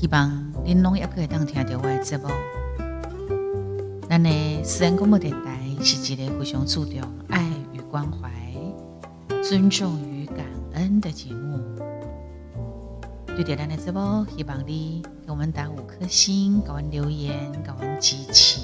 [0.00, 2.28] 希望您拢也可以当听到我的节目。
[4.08, 4.30] 咱的
[4.62, 8.30] 私人广播电台是一个非常注重爱与关怀、
[9.42, 11.58] 尊重与感恩的节目。
[13.26, 18.60] 对着咱的节目，希望你给我们打五颗星，给我们留言，给我们支持。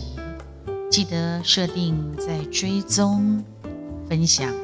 [0.89, 3.43] 记得设定在追踪、
[4.09, 4.55] 分享、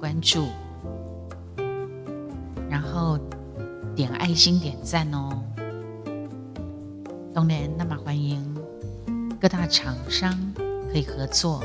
[0.00, 0.48] 关注，
[2.68, 3.16] 然后
[3.94, 5.40] 点爱心、点赞哦。
[7.36, 8.42] 当然，那么欢迎
[9.38, 10.54] 各大厂商
[10.90, 11.62] 可以合作，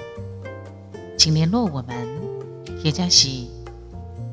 [1.17, 1.95] 请联络我们，
[2.83, 3.29] 也就是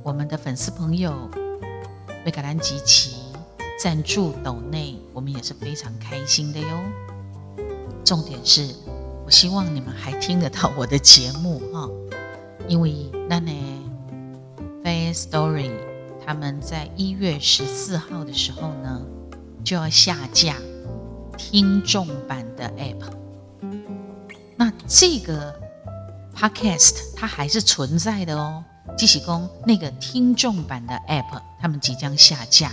[0.03, 1.31] 我们的粉丝朋友
[2.25, 3.19] 贝卡兰吉奇
[3.79, 6.67] 赞助斗内，我们也是非常开心的哟。
[8.05, 8.75] 重点是
[9.25, 11.89] 我希望你们还听得到我的节目哈，
[12.67, 13.53] 因为那呢
[14.83, 15.71] ，Face Story
[16.27, 19.01] 他们在一月十四号的时候呢
[19.63, 20.57] 就要下架。
[21.39, 23.05] 听众版的 App，
[24.57, 25.55] 那这个
[26.37, 28.63] Podcast 它还是存在的哦。
[28.97, 32.73] 继续公那个听众版的 App，他们即将下架，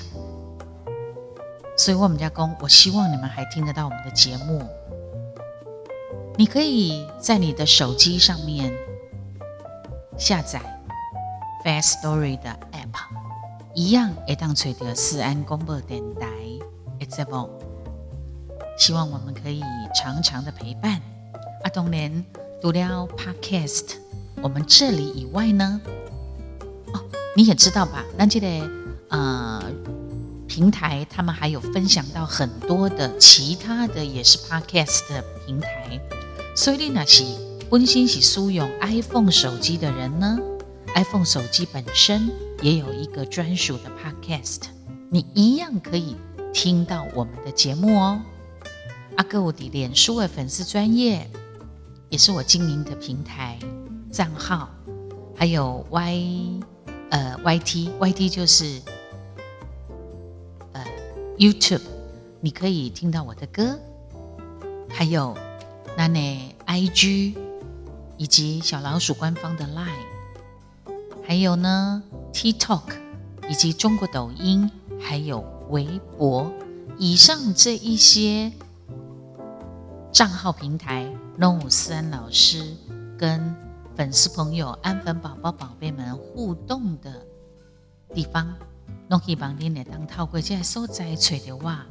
[1.78, 4.68] 所以我们家公，我希望你们还听得到我们的节目。
[6.36, 8.74] 你可以在你的手机上面
[10.18, 10.60] 下载
[11.64, 12.98] Fast Story 的 App，
[13.76, 16.28] 一样会当吹的四安广播电台
[17.00, 17.50] ，It's a b
[18.78, 19.62] 希望我们可以
[19.96, 21.02] 长长的陪伴
[21.64, 22.24] 阿东连
[22.62, 23.96] 读了 Podcast，
[24.42, 25.82] 我们这里以外呢，
[26.94, 27.02] 哦，
[27.36, 28.04] 你也知道吧？
[28.18, 28.48] 那这个
[29.10, 29.64] 呃
[30.48, 36.00] 平台，他们还有分享到很多的其他的也是 Podcast 的平台，
[36.56, 37.24] 所以那是
[37.72, 40.38] 温馨是苏用 iPhone 手机的人呢
[40.96, 42.30] ，iPhone 手机本身
[42.62, 44.62] 也有一个专属的 Podcast，
[45.10, 46.16] 你一样可以
[46.54, 48.22] 听到我们的节目哦。
[49.18, 51.30] 阿哥，我的脸书的粉丝专业，
[52.10, 53.58] 也是我经营的平台
[54.12, 54.70] 账号，
[55.34, 56.60] 还有 Y
[57.12, 58.82] 呃 YT YT 就是
[60.74, 60.86] 呃
[61.38, 61.82] YouTube，
[62.42, 63.80] 你可以听到我的歌，
[64.90, 65.38] 还有
[65.96, 67.36] 那呢 IG
[68.18, 70.92] 以及小老鼠官方的 Line，
[71.26, 72.04] 还有呢
[72.34, 72.82] TikTok
[73.50, 76.52] 以及中国抖音，还有微博，
[76.98, 78.52] 以上这一些。
[80.16, 82.74] 账号平台，弄五思安老师
[83.18, 83.54] 跟
[83.98, 87.22] 粉丝朋友、安粉宝宝、宝贝们互动的
[88.14, 88.56] 地方，
[89.10, 91.86] 弄希望你来当套柜，现在收在吹的话，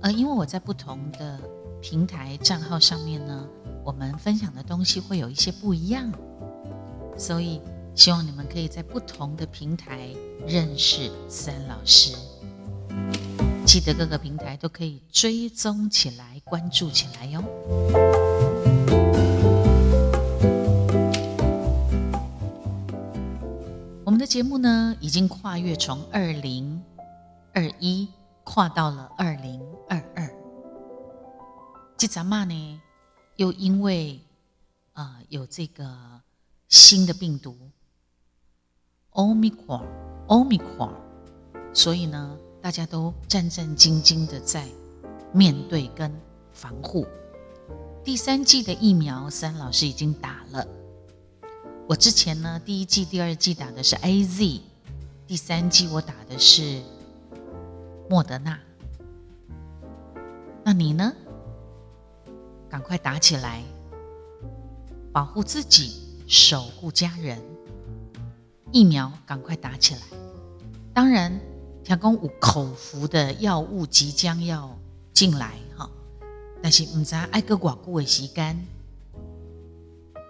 [0.00, 1.38] 呃，因为我在不同的
[1.82, 3.46] 平台账号上面呢，
[3.84, 6.10] 我们分享的东西会有一些不一样，
[7.18, 7.60] 所以
[7.94, 10.08] 希望你们可以在不同的平台
[10.46, 12.16] 认识思安老师。
[13.68, 17.44] 记得各个平台都可以追踪起来、关注起来哟。
[24.06, 26.82] 我们的节目呢，已经跨越从二零
[27.52, 28.08] 二一
[28.42, 30.26] 跨到了二零二二。
[31.98, 32.80] 这咱嘛呢，
[33.36, 34.18] 又因为
[34.94, 35.94] 呃有这个
[36.70, 37.54] 新的病毒
[39.12, 40.94] Omicron，Omicron，
[41.74, 42.38] 所以呢。
[42.68, 44.68] 大家都战战兢兢的在
[45.32, 46.12] 面对跟
[46.52, 47.06] 防护。
[48.04, 50.68] 第三季的疫苗，三老师已经打了。
[51.88, 54.60] 我之前呢，第一季、第二季打的是 A Z，
[55.26, 56.82] 第三季我打的是
[58.06, 58.60] 莫德纳。
[60.62, 61.10] 那你呢？
[62.68, 63.62] 赶快打起来，
[65.10, 67.42] 保护自己，守护家人。
[68.72, 70.02] 疫苗赶快打起来。
[70.92, 71.40] 当然。
[71.88, 74.68] 听讲有口服的药物即将要
[75.14, 75.88] 进来哈，
[76.62, 78.62] 但是唔知爱个寡固的时间。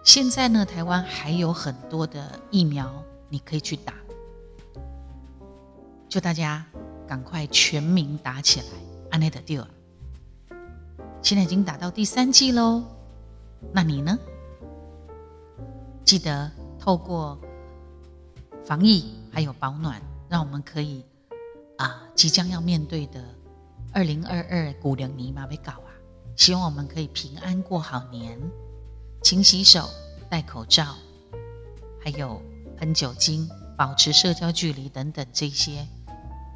[0.05, 3.93] 现在呢，台湾还有很多的疫苗你可以去打，
[6.09, 6.65] 就大家
[7.09, 8.67] 赶快全民打起来，
[9.11, 9.69] 安内的丢啊！
[11.21, 12.85] 现在已经打到第三季喽，
[13.73, 14.17] 那你呢？
[16.05, 16.49] 记得
[16.79, 17.37] 透过
[18.65, 21.05] 防疫还有保暖，让我们可以。
[21.79, 23.25] 啊，即将要面对的
[23.93, 25.91] 二零二二古灵尼马被搞啊！
[26.37, 28.39] 希望我们可以平安过好年，
[29.23, 29.89] 勤洗手、
[30.29, 30.95] 戴口罩，
[32.05, 32.43] 还有
[32.77, 35.87] 喷酒精、保持社交距离等等，这些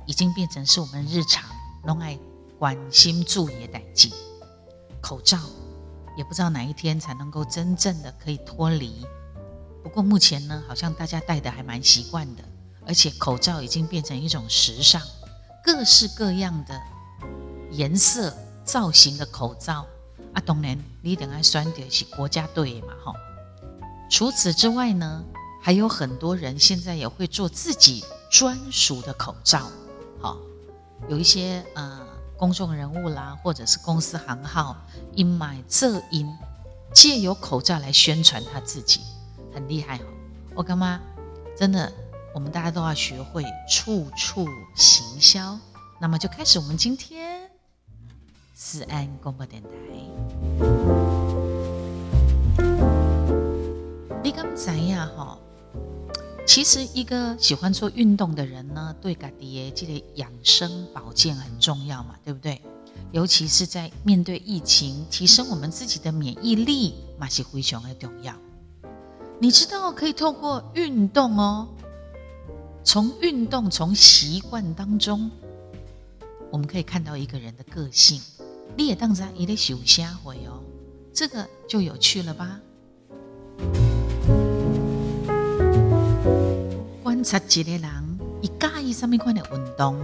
[0.07, 1.49] 已经变成是我们日常
[1.85, 2.19] 弄爱
[2.59, 4.13] 关心注意的代际。
[5.01, 5.39] 口罩
[6.17, 9.07] 也不知道哪一天才能够真正的可以脱离，
[9.85, 12.43] 不过目前呢，好像大家戴的还蛮习惯的。
[12.87, 15.01] 而且口罩已经变成一种时尚，
[15.65, 16.81] 各式各样的
[17.71, 18.35] 颜色
[18.65, 19.87] 造型的口罩
[20.35, 23.15] 啊，当然你等下选的是国家队嘛，哈。
[24.11, 25.25] 除此之外呢，
[25.63, 29.71] 还有很多人现在也会做自己专属的口罩，
[30.21, 30.37] 好，
[31.09, 32.01] 有一些呃
[32.37, 34.77] 公众人物啦，或者是公司行号，
[35.15, 36.31] 因买这因
[36.93, 39.01] 借由口罩来宣传他自己，
[39.55, 40.05] 很厉害哦。
[40.55, 41.01] 我干嘛？
[41.57, 41.91] 真的，
[42.35, 45.59] 我们大家都要学会处处行销。
[46.01, 47.51] 那么就开始我们今天
[48.55, 49.69] 思安广播电台。
[54.25, 55.39] 你刚才呀，哈，
[56.47, 62.61] 其实一个喜欢做运动的人呢，对家己的这个养生保健很重要嘛，对不对？
[63.11, 68.35] 尤其是在面对疫情，提升我们自己的免疫力，嘛是非常的重要。
[69.39, 71.69] 你知道可以透过运动哦，
[72.85, 75.31] 从运动从习惯当中，
[76.51, 78.21] 我们可以看到一个人的个性。
[78.77, 80.61] 你也当在一个小虾回哦，
[81.13, 82.59] 这个就有趣了吧？
[87.03, 89.97] 观察一个人，一介意上面款的运动，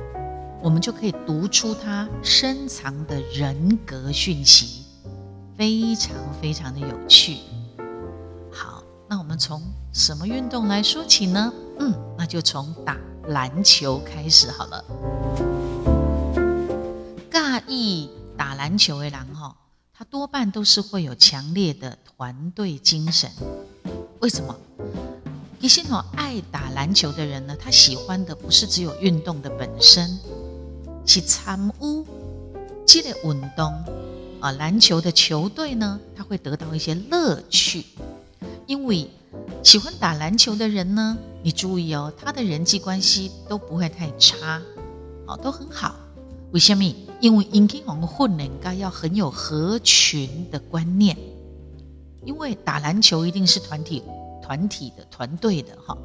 [0.62, 4.84] 我们就可以读出他深藏的人格讯息，
[5.56, 7.38] 非常非常的有趣。
[8.52, 9.60] 好，那我们从
[9.92, 11.52] 什么运动来说起呢？
[11.80, 12.96] 嗯，那就从打
[13.28, 14.84] 篮球开始好了。
[17.30, 19.54] 介意打篮球的人哈，
[19.92, 23.30] 他多半都是会有强烈的团队精神。
[24.20, 24.54] 为什么？
[25.60, 30.18] 其实哦，爱打篮球的人呢，他喜欢的不是只有运动的本身，
[31.04, 32.04] 是参与
[32.86, 33.72] 这个运动
[34.40, 34.52] 啊。
[34.52, 37.84] 篮球的球队呢，他会得到一些乐趣，
[38.66, 39.10] 因为
[39.64, 44.60] 喜欢打篮球的人呢，你注意哦，他的人际关系都不会太差，
[45.26, 45.96] 哦，都很好。
[46.52, 46.94] 为什么？
[47.22, 51.16] 因为引起我们混人该要很有合群的观念，
[52.22, 54.02] 因为打篮球一定是团体。
[54.42, 55.96] 团体的团队的哈，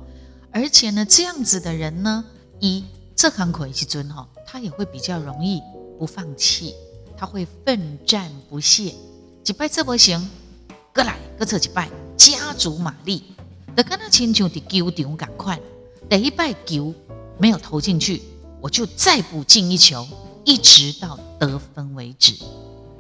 [0.51, 2.23] 而且呢，这样子的人呢，
[2.61, 5.61] 一这行可以去尊哈，他也会比较容易
[5.99, 6.73] 不放弃，
[7.17, 8.93] 他会奋战不懈。
[9.43, 10.29] 几拜这不行，
[10.95, 13.23] 过来各测几拜，加足马力。
[13.75, 15.59] 得跟他亲像的球场赶快，
[16.09, 16.93] 第一拜球
[17.37, 18.21] 没有投进去，
[18.61, 20.07] 我就再补进一球，
[20.45, 22.35] 一直到得分为止。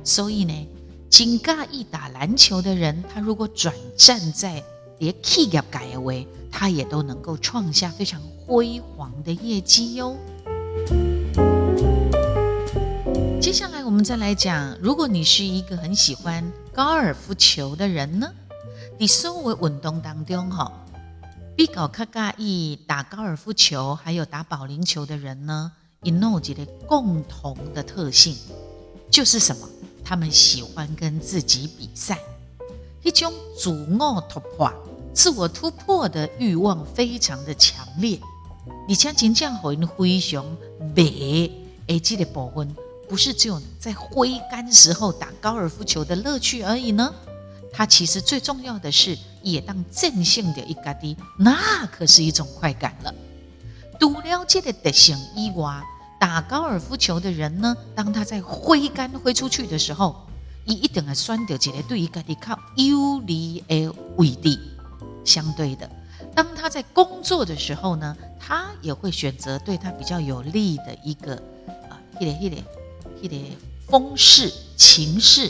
[0.03, 0.67] 所以呢，
[1.09, 4.63] 仅介一打篮球的人，他如果转战在
[4.97, 10.17] 连 key 也改为，他也都能够创下非常辉煌的业绩哟。
[13.39, 18.27] 接下来我们再来讲，如果你是一个很喜欢高尔夫球的人呢，
[18.99, 20.71] 你所有运动当中哈，
[21.57, 25.71] 比较较介意打高尔夫球还有打保龄球的人呢，
[26.03, 28.35] 有某几个共同的特性，
[29.09, 29.67] 就是什么？
[30.05, 32.19] 他们喜欢跟自己比赛。
[33.01, 34.71] 一种自我突破、
[35.13, 38.19] 自我突破的欲望非常的强烈。
[38.87, 40.45] 你像金将和人挥雄
[40.95, 41.51] 美，
[41.87, 42.73] 哎，这个部分
[43.09, 47.13] 不是只有在挥杆时候打高尔夫球的乐趣而已呢。
[47.73, 53.13] 它其实最重要的是，也当正性的一个的，那可是一种快感了。
[53.99, 55.81] 除了这个特性以外，
[56.19, 60.27] 打高尔夫球的人呢，当他在挥杆挥出去的时候，
[60.65, 64.59] 伊一定会选择一个对于家己较有利的位置。
[65.25, 65.89] 相对的，
[66.35, 71.35] 当他在工作的时候呢，他也会选择对他比较有利的一个
[71.89, 72.63] 啊，一点一点
[73.21, 73.43] 一点
[73.87, 75.49] 风势情势，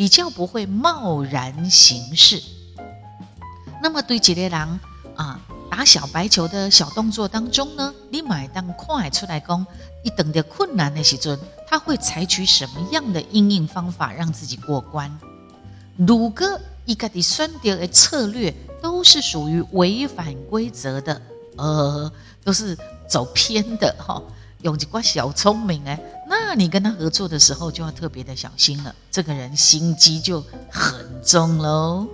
[0.00, 2.42] 比较不会贸然行事。
[3.82, 4.80] 那么对这个人
[5.14, 5.38] 啊。
[5.70, 9.64] 打小白球的小动作当中呢，你买当快出来讲，
[10.02, 15.16] 一等的困难的时阵，他会采取什么样的应应方法让自己过关？
[15.96, 18.52] 如果一个的选择的策略
[18.82, 21.22] 都是属于违反规则的，
[21.56, 22.10] 呃，
[22.42, 22.76] 都是
[23.08, 24.20] 走偏的哈，
[24.62, 25.98] 用几挂小聪明哎，
[26.28, 32.06] 那你跟他合作的时候就要特别的小心了，这个人心机就很重喽。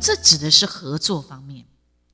[0.00, 1.64] 这指的是合作方面，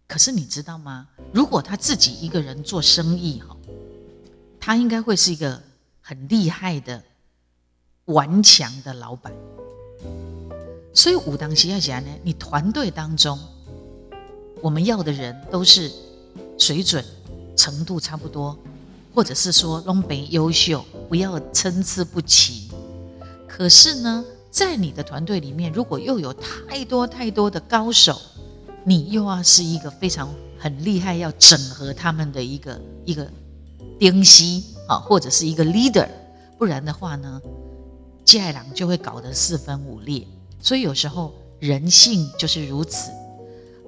[0.06, 1.08] 可是你知道吗？
[1.32, 3.56] 如果他自己一个人做生意哈，
[4.60, 5.60] 他应该会是一个
[6.00, 7.02] 很厉害的
[8.06, 9.32] 顽强的老板。
[10.94, 13.38] 所以武当西要讲呢，你团队当中
[14.60, 15.90] 我们要的人都是
[16.58, 17.04] 水准
[17.56, 18.58] 程度差不多，
[19.14, 22.70] 或者是说东北优秀，不要参差不齐。
[23.48, 24.24] 可是呢？
[24.50, 28.20] 在你的团队里面，如果又有太多太多的高手，
[28.84, 30.28] 你又要是一个非常
[30.58, 33.26] 很厉害，要整合他们的一个一个
[33.98, 36.06] 丁西啊，或者是一个 leader，
[36.58, 37.40] 不然的话呢，
[38.26, 40.26] 接下来就会搞得四分五裂。
[40.60, 43.10] 所以有时候人性就是如此。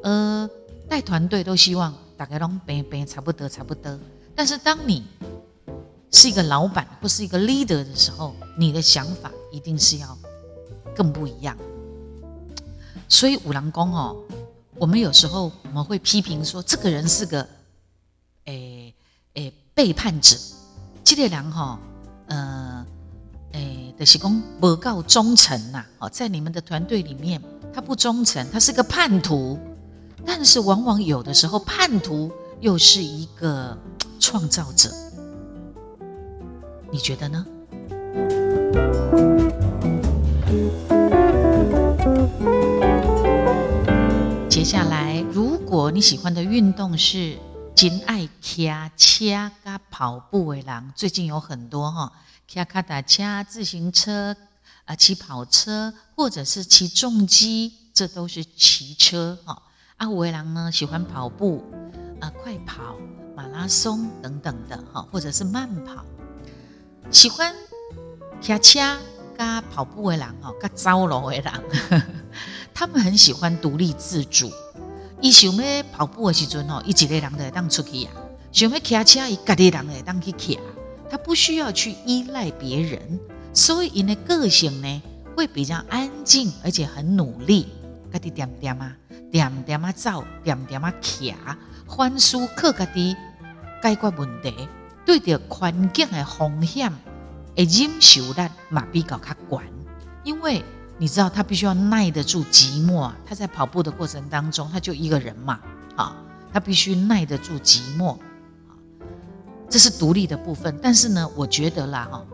[0.03, 0.49] 呃，
[0.89, 1.95] 带团队都希望
[2.25, 4.01] 大家拢平平差不多差不多，
[4.35, 5.05] 但是当你
[6.11, 10.17] 是一个老板或是一个 leader 的时候，你的想法一定是要
[10.97, 11.55] 更不一样。
[13.11, 14.17] 所以五郎公哦，
[14.77, 17.47] 我们有时候我们会批评说，这个人是个
[18.47, 18.95] 诶
[19.35, 20.35] 诶背叛者。
[21.05, 21.79] 这个人哈，
[22.29, 22.87] 呃
[23.53, 25.85] 诶的是公不够忠诚呐。
[25.99, 27.43] 哦，在你们的团队里面，
[27.75, 29.59] 他不忠诚，他是个叛徒。
[30.27, 33.77] 但是往往有的时候，叛徒又是一个
[34.21, 34.91] 创造者。
[36.91, 37.47] 你觉得呢？
[44.49, 47.37] 接下来，如果你喜欢的运动是
[47.75, 52.13] 真爱骑车加跑步的人，最近有很多哈，
[52.47, 54.37] 骑卡达车、自行车
[54.85, 59.61] 啊，骑跑车，或者是骑重机，这都是骑车哈。
[59.97, 61.63] 啊五位郎呢，喜欢跑步
[62.21, 62.97] 啊，快跑、
[63.37, 66.05] 马拉松等等的哈，或者是慢跑。
[67.11, 67.55] 喜欢
[68.41, 68.81] 骑车
[69.39, 72.03] 加跑步的人哈，加走路的人，
[72.75, 74.51] 他们很喜欢独立自主。
[75.21, 78.11] 伊想要跑步的时阵吼，伊一个人就会当出去啊；
[78.51, 80.59] 想要骑车，伊家己人会当去骑。
[81.09, 83.21] 他不需要去依赖别人，
[83.53, 85.03] 所以因的个性呢，
[85.37, 87.69] 会比较安静，而且很努力。
[88.13, 88.97] 家己点点啊，
[89.35, 91.35] 点点啊走，点点啊骑，
[91.89, 93.17] 反思靠家己
[93.83, 94.55] 解决问题。
[95.05, 96.89] 对着环境的风险，
[97.57, 99.61] 会忍受力嘛比较较悬，
[100.23, 100.65] 因为
[100.99, 103.11] 你知道他必须要耐得住寂寞。
[103.27, 105.59] 他在跑步的过程当中，他就一个人嘛，
[105.97, 106.15] 啊，
[106.53, 108.17] 他必须耐得住寂寞，
[109.69, 110.79] 这是独立的部分。
[110.81, 112.25] 但是呢，我觉得啦，哈，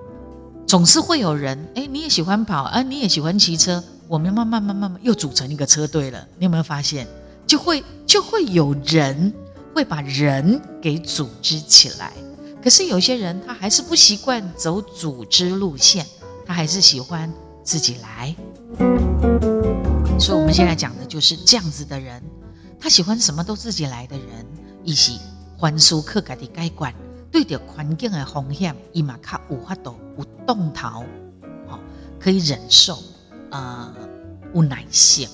[0.66, 6.26] 总是会有人，哎，你也喜欢跑，啊，你也喜欢骑车，我们慢慢慢慢慢又组成一个车队了。
[6.37, 7.07] 你有没有发现，
[7.47, 9.33] 就会就会有人
[9.73, 12.12] 会把人给组织起来。
[12.61, 16.05] 可是有些人他还是不习惯走组织路线，
[16.45, 18.35] 他还是喜欢自己来。
[20.19, 22.21] 所以我们现在讲的就是这样子的人，
[22.81, 24.45] 他喜欢什么都自己来的人，
[24.83, 25.21] 以及
[25.57, 26.93] 还疏克改的改观，
[27.31, 31.05] 对着环境的风险，伊嘛较有法度有动逃，
[31.69, 31.79] 哦，
[32.19, 32.99] 可以忍受，
[33.50, 33.95] 呃，
[34.54, 35.28] 有耐性。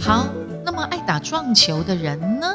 [0.00, 0.26] 好，
[0.64, 2.46] 那么爱打撞球的人呢？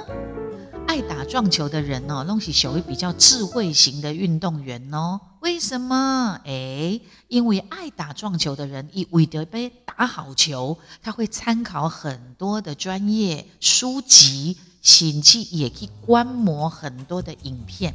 [0.87, 5.19] 爱打撞球的人哦，拢是属于比较智慧型的运动员哦。
[5.41, 6.39] 为什么？
[6.45, 17.93] 诶，因为爱打撞球的人，以韦德杯打好球，他会参考很多的专业书籍，甚至也去观摩很多的影片。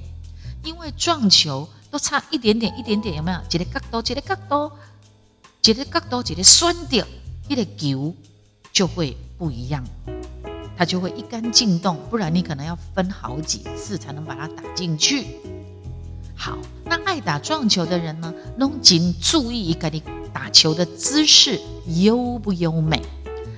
[0.64, 3.38] 因为撞球都差一点点，一点点，有没有？
[3.50, 4.70] 一个角度，一个角度，
[5.64, 7.06] 一个角度，一个酸掉，
[7.48, 8.12] 一个球
[8.72, 9.84] 就会不一样。
[10.76, 15.24] 它就会一杆进洞，不然你可能要分好几次才能把它打进去。
[16.34, 20.02] 好，那爱打撞球的人呢，拢仅注意一个你
[20.32, 23.00] 打球的姿势优不优美，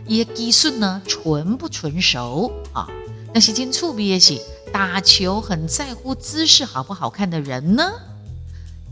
[0.07, 2.87] 也技术呢纯不纯熟啊。
[3.33, 4.39] 那些真触别是
[4.71, 7.91] 打球很在乎姿势好不好看的人呢，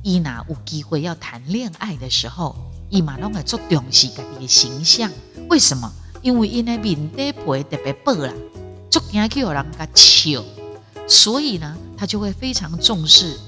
[0.02, 2.56] 伊拿有机会要谈恋爱的时候，
[2.92, 5.10] 伊马拢会做重视自己的形象。
[5.48, 5.90] 为什么？
[6.20, 8.30] 因为因的面底皮特别薄啦，
[8.90, 10.44] 足惊去有人家笑，
[11.08, 13.38] 所以呢，他就会非常重视，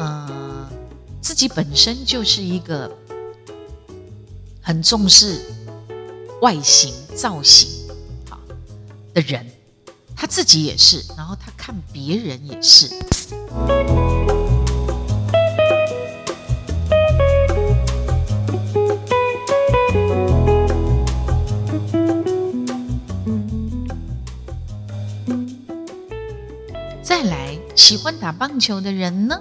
[0.00, 0.68] 呃，
[1.22, 2.92] 自己本身就是一个
[4.60, 5.40] 很重视
[6.42, 7.70] 外形造型
[8.28, 8.40] 好
[9.14, 9.46] 的人，
[10.16, 12.90] 他自己也是，然后他看别人也是。
[27.86, 29.40] 喜欢打棒球的人呢，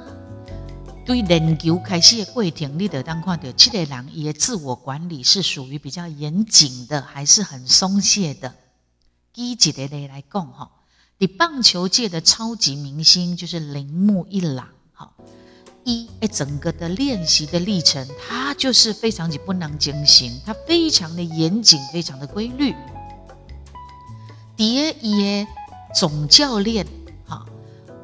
[1.03, 8.53] 对练球开始的过程，你得当看到，这个人也自我管理是属于比较严谨的，还是很松懈的？
[9.33, 10.69] 第一个例来讲，哈，
[11.17, 15.11] 你棒球界的超级明星就是铃木一朗，哈，
[15.83, 22.75] 一哎，整个的练习的历程，他就是非常之不能惊醒，他非常的严谨，非常的规律。
[24.55, 25.47] 第二，一
[25.99, 26.85] 总教练。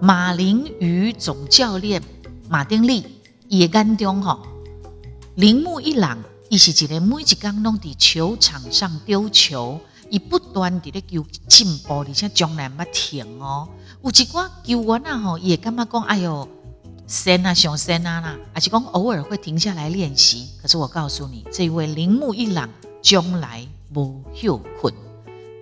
[0.04, 2.02] 马林鱼总教练
[2.50, 3.06] 马丁利
[3.48, 4.42] 也眼中哈，
[5.36, 6.18] 铃木一朗，
[6.50, 9.80] 伊是一个每一工拢伫球场上丢球，
[10.10, 13.70] 伊不断伫咧求进步，而且将来毋停哦。
[14.04, 16.50] 有一寡球员啊吼，也感觉讲，哎哟，
[17.06, 20.48] 神啊上神啊啦，而且讲偶尔会停下来练习。
[20.64, 22.68] 可是我告诉你，这位铃木一朗
[23.04, 24.92] 将来无休困，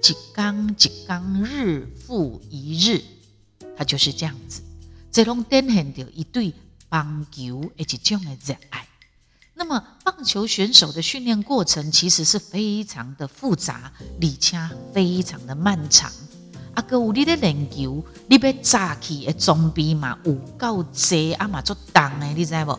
[0.01, 3.01] 一刚一刚，日复一日，
[3.79, 4.62] 他就是这样子。
[5.09, 6.53] 这拢展现着一对
[6.89, 8.86] 棒球一种的热爱。
[9.53, 14.57] 那么，棒球选手的训练过程其实是非常的复杂，而且
[14.93, 16.12] 非常的漫长。
[16.74, 22.77] 啊，哥，有你的练球，你要炸起的装备嘛，有够多啊嘛，做重的，你知无？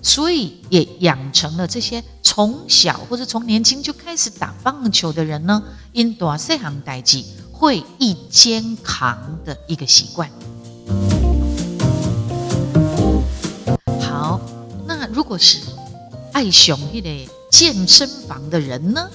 [0.00, 5.60] 所以也养成了这些从小或者从年轻就开始打棒球的人呢，
[5.92, 7.24] 因大细项代志
[7.58, 10.30] 会一肩扛的一个习惯。
[14.00, 14.40] 好，
[14.86, 15.58] 那如果是。
[16.32, 19.08] 爱上迄个健身房的人呢？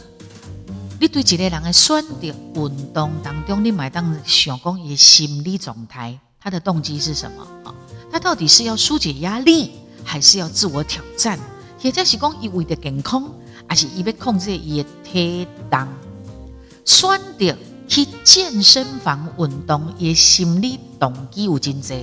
[0.99, 2.15] 你对一个人的选择
[2.55, 7.43] 运动当中，你买当想讲伊心理状态，他的动机是什么？
[7.63, 7.75] 啊，
[8.11, 9.69] 他到底是要疏解压力，
[10.03, 11.37] 还是要自我挑战？
[11.79, 13.31] 或者是讲伊为的健康，
[13.67, 15.87] 还是伊要控制伊的体重？
[16.85, 17.55] 选择
[17.91, 21.97] 去健身房运动，伊心理动机有真多。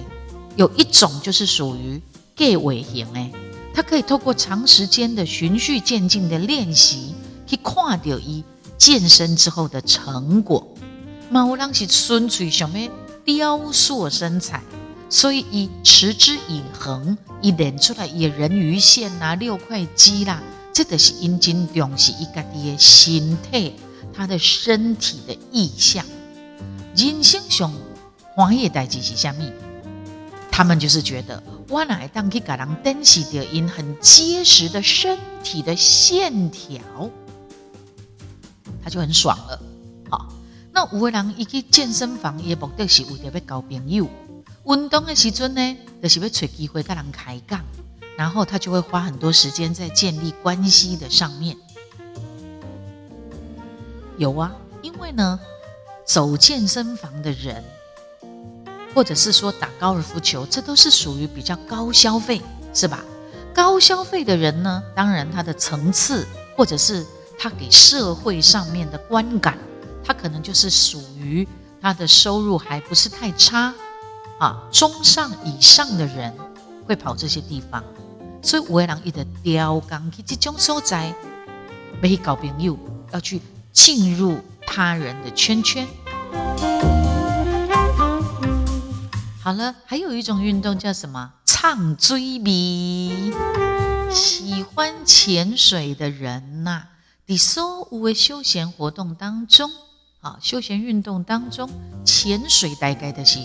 [0.54, 1.98] 有一种就是属于
[2.36, 3.26] 计划型的。
[3.72, 7.14] 他可以透过长时间的循序渐进的练习，
[7.46, 8.44] 去看到伊
[8.76, 10.68] 健身之后的成果。
[11.32, 12.90] 有人是纯粹想要
[13.24, 14.62] 雕塑身材，
[15.08, 23.72] 所以以持之以恒，伊练出来伊人鱼线啦、六块肌啦，这都是因真重视伊家己的身体，
[24.18, 26.04] 他的身体的意象。
[26.96, 27.72] 人生上
[28.34, 29.52] 欢喜代志是虾米？
[30.50, 31.40] 他们就是觉得。
[31.68, 36.80] 我来当去给人登起的因很结实的身体的线条，
[38.82, 39.62] 他就很爽了。
[40.10, 40.32] 好，
[40.72, 44.08] 那有的人一去健身房，也目的是为了要交朋友。
[44.64, 47.62] 运动的时阵呢，就是要找机会跟人开杠，
[48.16, 51.54] 然后他就会花很多时间在建立关系的上面。
[54.18, 54.52] 有啊，
[54.82, 55.40] 因为呢，
[56.04, 57.64] 走健身房的人。
[58.94, 62.42] 或者是说打高尔夫球，这都是属于比较高消费，
[62.74, 63.04] 是吧？
[63.54, 66.26] 高消费的人呢，当然他的层次，
[66.56, 67.06] 或者是
[67.38, 69.56] 他给社会上面的观感，
[70.02, 71.46] 他可能就是属于
[71.80, 73.72] 他的收入还不是太差
[74.40, 76.34] 啊，中上以上的人
[76.86, 77.84] 会跑这些地方。
[78.42, 81.14] 所以五位郎一的雕钢去这种所在，
[82.00, 82.76] 没搞朋友，
[83.12, 83.40] 要去
[83.78, 85.86] 进入他人的圈圈。
[89.40, 91.30] 好了，还有一种运动叫什么？
[91.46, 93.32] 唱追比。
[94.10, 96.82] 喜欢潜水的人呐，
[97.24, 99.70] 在所有的休闲活动当中，
[100.22, 101.70] 啊，休闲运动当中，
[102.04, 103.38] 潜水大概的是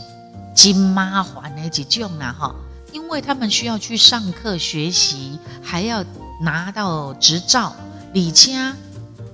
[0.55, 2.55] 金麻烦的一种啦，哈，
[2.91, 6.03] 因为他们需要去上课学习，还要
[6.41, 7.75] 拿到执照，
[8.15, 8.73] 而且。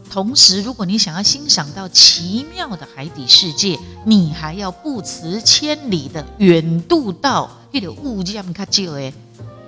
[0.10, 9.14] 同时，如果你想要欣赏到奇妙的海底世界，你还要不辞千里的远渡到一个物件较少的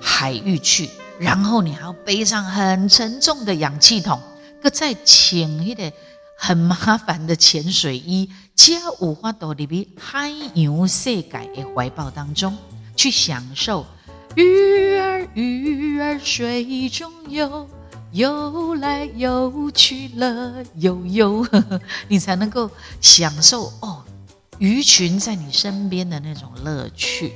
[0.00, 4.20] 海域去，然后你还要背上很沉重的氧气筒，
[4.60, 5.92] 搁再请一个
[6.36, 11.22] 很麻烦的潜水衣，加五花朵里边海洋世界
[11.54, 12.58] 的怀抱当中
[12.96, 13.86] 去享受
[14.34, 17.68] 鱼儿鱼儿水中游。
[18.12, 21.46] 游来游去了悠悠，
[22.08, 22.70] 你才能够
[23.00, 24.02] 享受哦，
[24.58, 27.32] 鱼群在你身边的那种乐趣。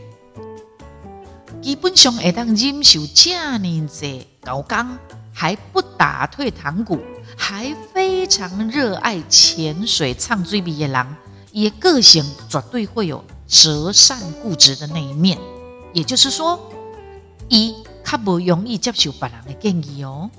[1.62, 4.06] 基本上会当忍受这年子
[4.42, 4.98] 高刚，
[5.32, 7.00] 还不打退堂鼓，
[7.36, 11.06] 还非常热爱潜水、唱追比的人，
[11.52, 15.38] 也个性绝对会有折善固执的那一面。
[15.94, 16.70] 也就是说，
[17.48, 20.30] 一较不容易接受别人的建议哦。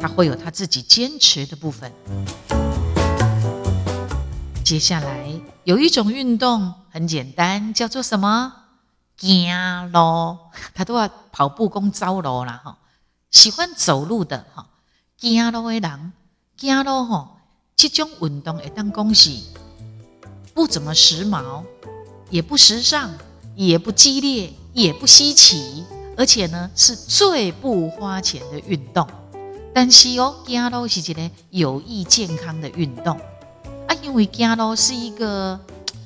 [0.00, 1.92] 他会有他自己坚持的部分。
[4.64, 5.28] 接下来
[5.64, 8.52] 有一种运动很简单，叫做什么？
[9.18, 9.28] 走
[9.92, 10.38] 路，
[10.74, 12.78] 他都要跑步攻走路了哈。
[13.30, 14.66] 喜欢走路的哈，
[15.18, 16.12] 走路的人，
[16.56, 17.36] 走路哈，
[17.76, 19.44] 这种运动会当恭喜，
[20.54, 21.62] 不怎么时髦，
[22.30, 23.10] 也不时尚，
[23.54, 25.84] 也不激烈，也不稀奇。
[26.22, 29.04] 而且呢，是最不花钱的运动。
[29.74, 33.18] 但是哦，走路是一个有益健康的运动
[33.88, 35.58] 啊，因为走路是一个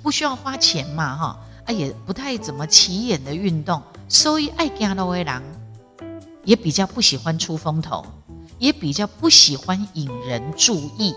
[0.03, 5.43] 不需要花钱嘛，哈啊，也不太怎么起眼的运动，所以爱走路的人
[6.45, 8.03] 也比较不喜欢出风头，
[8.59, 11.15] 也比较不喜欢引人注意。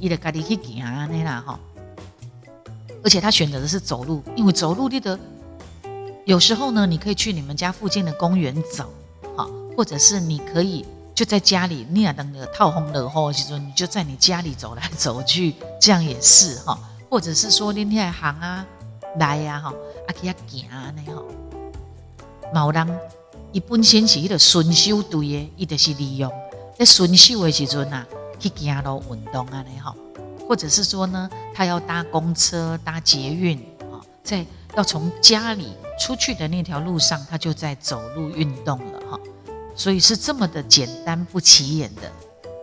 [0.00, 1.58] 伊的家己去行安尼啦哈，
[3.02, 5.18] 而且他选择的是走路，因为走路你的
[6.26, 8.92] 有时候呢，你可以去你们家附近的公园走，
[9.36, 10.84] 好，或者是你可以
[11.14, 16.76] 就在家里，你也等个套风的吼，就说你就在你家里走来走去，这样也是哈，
[17.08, 18.66] 或者是说你来行啊
[19.20, 19.72] 来呀哈，
[20.08, 21.24] 啊去遐行安尼吼，
[22.52, 22.98] 冇人
[23.52, 26.28] 伊本身是迄个顺手队的，伊就是利用
[26.76, 28.04] 在顺手的时阵啊。
[28.38, 29.94] 去行路运动啊，你哈，
[30.46, 33.56] 或者是说呢，他要搭公车、搭捷运
[33.90, 34.44] 啊，在
[34.76, 39.18] 要从家里出去的那条路上，他就在走路运动了哈。
[39.74, 42.12] 所以是这么的简单不起眼的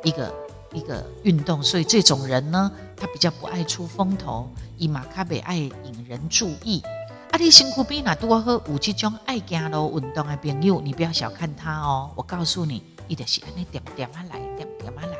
[0.03, 0.33] 一个
[0.71, 1.61] 一个运动。
[1.61, 4.47] 所以这种人呢，他比较不爱出风头，
[4.77, 6.83] 以马卡贝爱引人注意。
[7.31, 12.11] 阿你辛苦比那多喝五七种爱行路运动的朋友，你不要小看他哦。
[12.15, 15.17] 我告诉你，伊就是安尼点点啊来，点点啊来。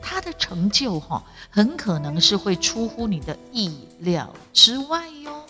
[0.00, 5.41] 他的成就哈，很可能是会出乎你的意料之外哟。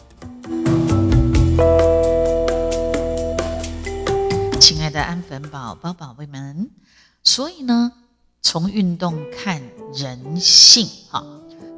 [4.60, 6.70] 亲爱的安粉宝宝宝贝们，
[7.22, 7.92] 所以呢，
[8.40, 9.62] 从运动看
[9.94, 11.24] 人性哈，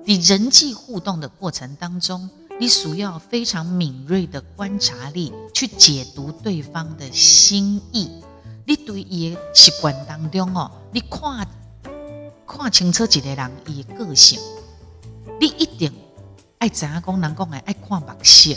[0.05, 2.29] 你人际互动的过程当中，
[2.61, 8.11] 你需要非常敏锐的观察力去解读对方的心意。
[8.67, 11.47] 你对伊的习惯当中哦，你看。
[12.47, 14.39] 看清楚一个人伊的个性，
[15.41, 15.93] 你一定
[16.59, 17.21] 爱怎样讲？
[17.21, 18.55] 人讲的爱看目色，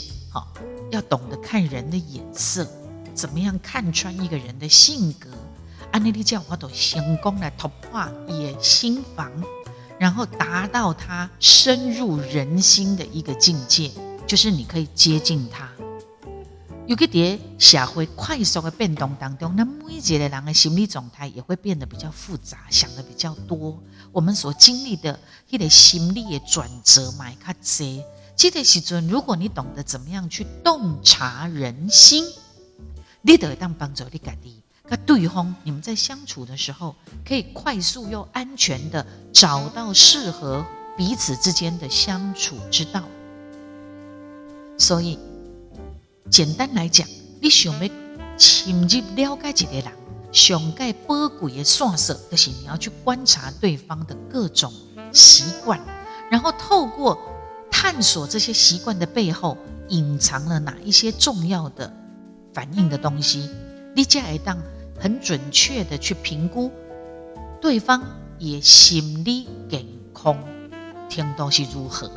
[0.90, 2.66] 要懂得看人的眼色，
[3.14, 5.28] 怎么样看穿一个人的性格？
[5.90, 9.30] 安尼你叫我都成功来突破伊的心房，
[9.98, 13.90] 然后达到他深入人心的一个境界，
[14.26, 15.68] 就是你可以接近他。
[16.86, 23.78] 有个在社会快速的变动当中，那每一个人的心理状态也会变得比较复杂，想的比较多。
[24.10, 25.18] 我们所经历的
[25.50, 28.04] 一个心理的转折嘛，较多。
[28.38, 32.24] 这个时阵，如果你懂得怎么样去洞察人心，
[33.20, 36.94] 你得当帮助你家己，跟对方你们在相处的时候，
[37.26, 40.64] 可以快速又安全的找到适合
[40.96, 43.02] 彼此之间的相处之道。
[44.78, 45.18] 所以。
[46.30, 47.08] 简单来讲，
[47.40, 47.88] 你想要
[48.36, 49.92] 深入了解一个人，
[50.30, 54.70] 上盖宝贵的线索，就是你要去观察对方的各种
[55.10, 55.80] 习惯，
[56.30, 57.18] 然后透过
[57.80, 59.56] 探索这些习惯的背后
[59.88, 61.92] 隐藏了哪一些重要的
[62.52, 63.48] 反应的东西，
[63.94, 64.58] 你才会当
[64.98, 66.72] 很准确的去评估
[67.60, 68.02] 对方
[68.36, 70.36] 也心理健康
[71.08, 72.10] 听东西如何。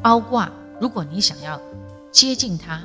[0.00, 0.48] 包括
[0.80, 1.60] 如果你想要。
[2.12, 2.82] 接近他，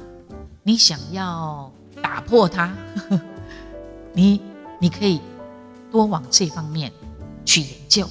[0.62, 1.72] 你想要
[2.02, 2.76] 打破他，
[4.12, 4.42] 你
[4.78, 5.22] 你可以
[5.90, 6.92] 多往这方面
[7.46, 8.10] 去研究。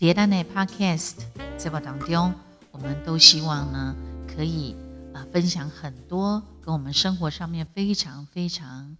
[0.00, 1.16] 迭代的 Podcast
[1.58, 2.34] 节目当中，
[2.70, 3.94] 我们都希望呢
[4.26, 4.74] 可以。
[5.12, 8.96] 啊，分享很多跟我们生活上面非常非常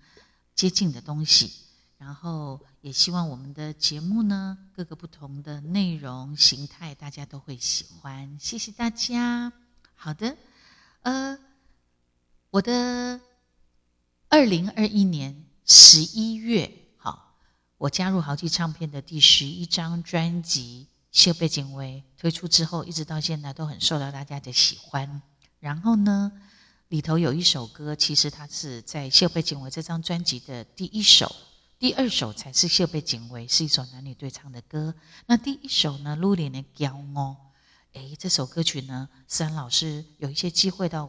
[0.54, 1.52] 接近的东西，
[1.96, 8.36] 然后也希望我们的节目呢，各个不同的内容形态，大家都会喜欢。
[8.38, 9.50] 谢谢大家。
[9.94, 10.36] 好的，
[11.02, 11.38] 呃，
[12.50, 13.20] 我的
[14.28, 16.70] 二零二一年十一月，
[17.80, 20.86] 我加入豪记唱片的第十一张专辑
[21.18, 25.22] 《秀背景微》推出之后，一直到现在都很受到大家的喜欢。
[25.60, 26.30] 然后呢，
[26.88, 31.34] 里头有一首歌，其实它是在《秀贝锦维》这张专辑的第一首，
[31.78, 34.94] 第二首才是《秀贝锦维》，是一首男女对唱的歌。
[35.24, 37.34] 那第一首呢，《露莲的骄傲》，
[37.98, 41.08] 哎，这首歌曲呢，思安老师有一些机会到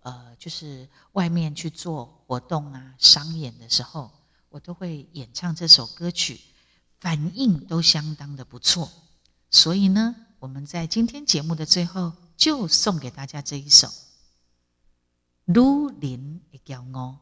[0.00, 4.10] 呃，就是外面去做活动啊、商演的时候，
[4.50, 6.40] 我都会演唱这首歌曲，
[7.00, 8.90] 反应都相当的不错。
[9.50, 12.12] 所以呢，我们在今天节目的最后。
[12.38, 13.88] 就送给大家这一首
[15.44, 17.18] 《如林的骄傲》。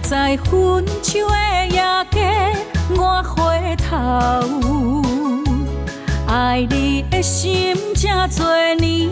[0.00, 1.80] 在分手的夜
[2.10, 2.52] 街，
[2.96, 3.96] 我回头，
[6.26, 8.44] 爱你的心这多
[8.78, 9.08] 年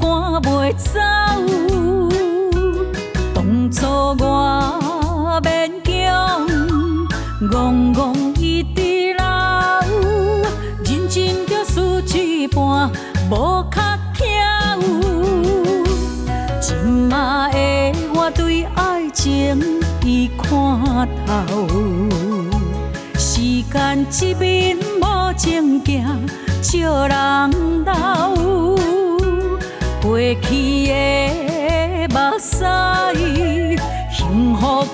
[0.00, 0.10] 赶
[0.42, 1.00] 袂走，
[3.32, 3.86] 当初
[4.22, 6.46] 我勉强，
[7.40, 9.24] 戆戆一直留，
[10.84, 12.90] 认真着输一半，
[13.30, 13.80] 无较
[14.14, 14.22] 巧。
[16.60, 16.74] 今
[17.08, 17.56] 嘛的
[18.14, 19.60] 我对爱情
[20.06, 21.66] 伊看透，
[23.16, 26.28] 时间一面无情行，
[26.60, 28.34] 笑人老。
[30.02, 32.66] 过去的目屎，
[34.12, 34.86] 幸福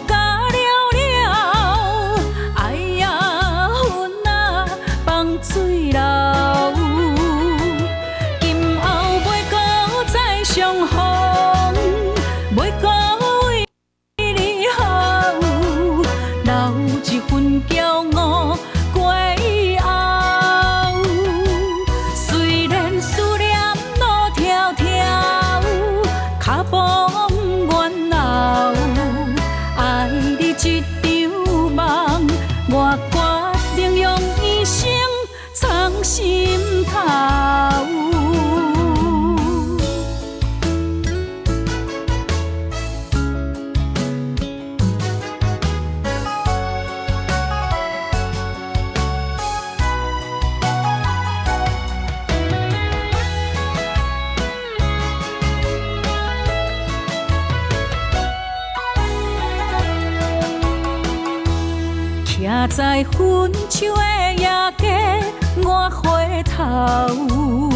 [66.42, 67.70] 头，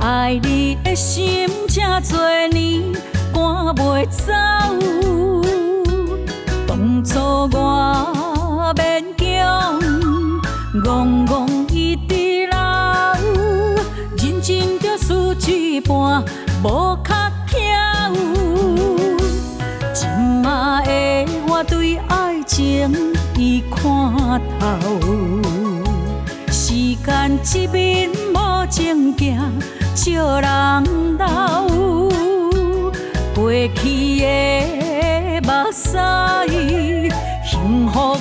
[0.00, 1.80] 爱你的心这
[2.10, 2.18] 多
[2.52, 2.92] 年
[3.32, 3.42] 赶
[3.74, 4.32] 袂走。
[6.66, 7.18] 当初
[7.56, 9.80] 我勉强，
[10.84, 12.56] 戆戆一直留，
[14.16, 16.22] 认真着输一半，
[16.62, 17.14] 无较
[17.46, 17.54] 巧。
[19.94, 20.08] 今
[20.42, 20.48] 仔
[20.84, 20.90] 的
[21.48, 22.92] 我对爱情
[23.36, 23.82] 已看
[24.60, 24.66] 透，
[27.04, 29.52] 间一面无情行，
[29.94, 31.66] 笑人老。
[33.34, 35.98] 过去的目屎，
[37.44, 38.18] 幸福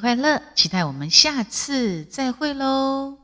[0.00, 0.40] 快乐！
[0.54, 3.19] 期待我们下次再会喽。